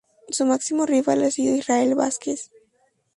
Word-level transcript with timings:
Su 0.29 0.47
máximo 0.47 0.87
rival 0.87 1.21
ha 1.23 1.29
sido 1.29 1.55
Israel 1.55 1.93
Vázquez. 1.93 2.49